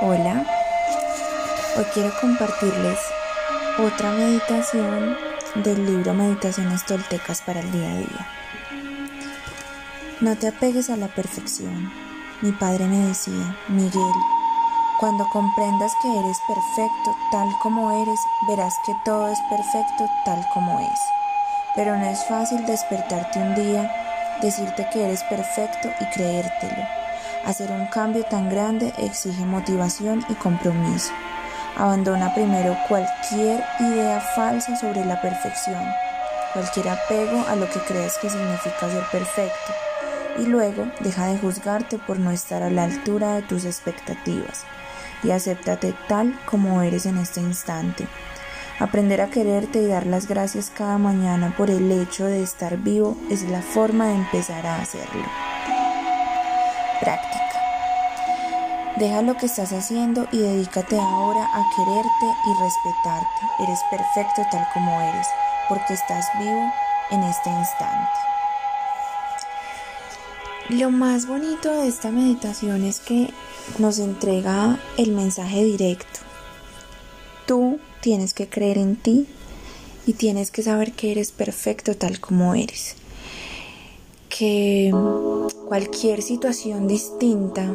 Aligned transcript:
Hola, 0.00 0.46
hoy 1.76 1.84
quiero 1.92 2.12
compartirles 2.20 3.00
otra 3.80 4.12
meditación 4.12 5.16
del 5.56 5.84
libro 5.86 6.14
Meditaciones 6.14 6.86
Toltecas 6.86 7.42
para 7.42 7.58
el 7.58 7.72
día 7.72 7.90
a 7.90 7.96
día. 7.96 8.28
No 10.20 10.36
te 10.36 10.46
apegues 10.46 10.88
a 10.90 10.96
la 10.96 11.08
perfección. 11.08 11.92
Mi 12.42 12.52
padre 12.52 12.86
me 12.86 13.08
decía, 13.08 13.56
Miguel, 13.66 14.14
cuando 15.00 15.26
comprendas 15.32 15.90
que 16.00 16.16
eres 16.20 16.38
perfecto 16.46 17.16
tal 17.32 17.48
como 17.60 17.90
eres, 17.90 18.20
verás 18.46 18.74
que 18.86 18.94
todo 19.04 19.26
es 19.32 19.38
perfecto 19.50 20.08
tal 20.24 20.46
como 20.54 20.78
es. 20.78 21.00
Pero 21.74 21.96
no 21.98 22.06
es 22.06 22.24
fácil 22.26 22.64
despertarte 22.66 23.40
un 23.40 23.56
día, 23.56 23.90
decirte 24.42 24.88
que 24.92 25.06
eres 25.06 25.24
perfecto 25.24 25.88
y 25.98 26.04
creértelo 26.14 27.07
Hacer 27.48 27.70
un 27.70 27.86
cambio 27.86 28.24
tan 28.24 28.50
grande 28.50 28.92
exige 28.98 29.46
motivación 29.46 30.22
y 30.28 30.34
compromiso. 30.34 31.12
Abandona 31.78 32.34
primero 32.34 32.76
cualquier 32.86 33.64
idea 33.80 34.20
falsa 34.20 34.76
sobre 34.76 35.02
la 35.06 35.18
perfección, 35.22 35.82
cualquier 36.52 36.90
apego 36.90 37.42
a 37.48 37.56
lo 37.56 37.64
que 37.70 37.80
crees 37.88 38.18
que 38.18 38.28
significa 38.28 38.90
ser 38.90 39.02
perfecto, 39.10 39.72
y 40.38 40.42
luego 40.44 40.88
deja 41.00 41.24
de 41.28 41.38
juzgarte 41.38 41.96
por 41.96 42.18
no 42.18 42.32
estar 42.32 42.62
a 42.62 42.68
la 42.68 42.84
altura 42.84 43.36
de 43.36 43.42
tus 43.42 43.64
expectativas 43.64 44.64
y 45.24 45.30
acéptate 45.30 45.94
tal 46.06 46.38
como 46.44 46.82
eres 46.82 47.06
en 47.06 47.16
este 47.16 47.40
instante. 47.40 48.06
Aprender 48.78 49.22
a 49.22 49.30
quererte 49.30 49.80
y 49.80 49.86
dar 49.86 50.04
las 50.04 50.28
gracias 50.28 50.68
cada 50.68 50.98
mañana 50.98 51.54
por 51.56 51.70
el 51.70 51.90
hecho 51.90 52.26
de 52.26 52.42
estar 52.42 52.76
vivo 52.76 53.16
es 53.30 53.44
la 53.44 53.62
forma 53.62 54.08
de 54.08 54.16
empezar 54.16 54.66
a 54.66 54.82
hacerlo. 54.82 55.47
Práctica. 57.00 57.48
Deja 58.96 59.22
lo 59.22 59.36
que 59.36 59.46
estás 59.46 59.72
haciendo 59.72 60.26
y 60.32 60.38
dedícate 60.38 60.98
ahora 60.98 61.44
a 61.44 61.62
quererte 61.76 62.26
y 62.46 62.62
respetarte. 62.62 63.62
Eres 63.62 63.80
perfecto 63.90 64.42
tal 64.50 64.66
como 64.74 65.00
eres, 65.00 65.26
porque 65.68 65.94
estás 65.94 66.26
vivo 66.38 66.72
en 67.10 67.22
este 67.22 67.50
instante. 67.50 68.10
Lo 70.70 70.90
más 70.90 71.26
bonito 71.26 71.70
de 71.80 71.88
esta 71.88 72.10
meditación 72.10 72.84
es 72.84 73.00
que 73.00 73.32
nos 73.78 73.98
entrega 74.00 74.78
el 74.96 75.12
mensaje 75.12 75.62
directo. 75.64 76.20
Tú 77.46 77.78
tienes 78.00 78.34
que 78.34 78.48
creer 78.48 78.78
en 78.78 78.96
ti 78.96 79.28
y 80.06 80.14
tienes 80.14 80.50
que 80.50 80.62
saber 80.62 80.92
que 80.92 81.12
eres 81.12 81.30
perfecto 81.30 81.96
tal 81.96 82.18
como 82.18 82.54
eres. 82.54 82.96
Que 84.38 84.94
cualquier 85.66 86.22
situación 86.22 86.86
distinta 86.86 87.74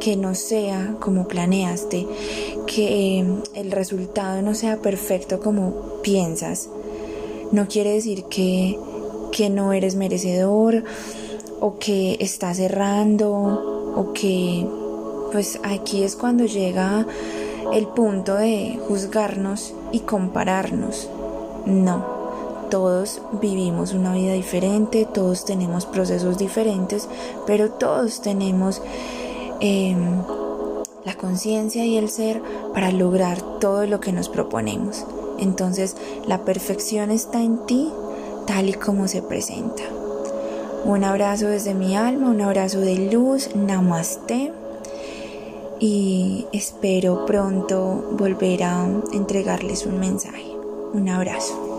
que 0.00 0.16
no 0.16 0.34
sea 0.34 0.94
como 1.00 1.26
planeaste, 1.26 2.06
que 2.66 3.18
em, 3.18 3.42
el 3.54 3.72
resultado 3.72 4.40
no 4.42 4.54
sea 4.54 4.76
perfecto 4.76 5.40
como 5.40 6.00
piensas, 6.02 6.68
no 7.50 7.66
quiere 7.66 7.92
decir 7.92 8.24
que, 8.24 8.78
que 9.32 9.50
no 9.50 9.72
eres 9.72 9.96
merecedor 9.96 10.84
o 11.60 11.78
que 11.78 12.16
estás 12.20 12.58
errando 12.58 13.32
o 13.96 14.12
que 14.12 14.66
pues 15.32 15.58
aquí 15.64 16.02
es 16.02 16.16
cuando 16.16 16.44
llega 16.44 17.06
el 17.72 17.86
punto 17.88 18.36
de 18.36 18.78
juzgarnos 18.86 19.74
y 19.92 20.00
compararnos. 20.00 21.08
No, 21.64 22.15
todos 22.68 23.20
vivimos 23.40 23.92
una 23.92 24.14
vida 24.14 24.32
diferente, 24.32 25.06
todos 25.06 25.44
tenemos 25.44 25.86
procesos 25.86 26.38
diferentes, 26.38 27.08
pero 27.46 27.70
todos 27.70 28.20
tenemos 28.20 28.80
Em, 29.60 30.22
la 31.04 31.14
conciencia 31.14 31.84
y 31.84 31.96
el 31.96 32.10
ser 32.10 32.42
para 32.74 32.90
lograr 32.90 33.40
todo 33.60 33.86
lo 33.86 34.00
que 34.00 34.12
nos 34.12 34.28
proponemos. 34.28 35.04
Entonces 35.38 35.96
la 36.26 36.44
perfección 36.44 37.10
está 37.10 37.40
en 37.42 37.64
ti 37.66 37.92
tal 38.46 38.68
y 38.68 38.74
como 38.74 39.08
se 39.08 39.22
presenta. 39.22 39.82
Un 40.84 41.04
abrazo 41.04 41.46
desde 41.46 41.74
mi 41.74 41.96
alma, 41.96 42.28
un 42.28 42.40
abrazo 42.40 42.80
de 42.80 43.10
luz, 43.10 43.54
namaste 43.54 44.52
y 45.78 46.46
espero 46.52 47.24
pronto 47.24 48.04
volver 48.12 48.64
a 48.64 48.86
entregarles 49.12 49.86
un 49.86 50.00
mensaje. 50.00 50.52
Un 50.92 51.08
abrazo. 51.08 51.75